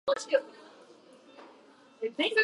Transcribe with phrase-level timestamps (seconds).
[0.01, 0.01] わけが分か
[2.01, 2.35] らないよ